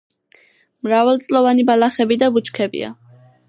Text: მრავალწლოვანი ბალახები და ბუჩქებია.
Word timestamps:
მრავალწლოვანი 0.87 1.67
ბალახები 1.73 2.21
და 2.25 2.33
ბუჩქებია. 2.39 2.95